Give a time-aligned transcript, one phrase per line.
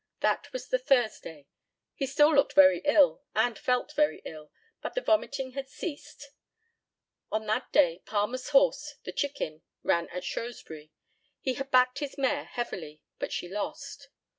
[0.21, 1.45] That was the Thursday.
[1.93, 6.31] He still looked very ill, and felt very ill; but the vomiting had ceased.
[7.31, 10.91] On that day Palmer's horse, the Chicken, ran at Shrewsbury.
[11.39, 14.09] He had backed his mare heavily, but she lost.